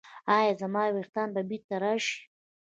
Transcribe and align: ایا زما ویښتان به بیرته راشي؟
ایا 0.37 0.51
زما 0.61 0.83
ویښتان 0.89 1.27
به 1.35 1.41
بیرته 1.49 1.75
راشي؟ 1.83 2.19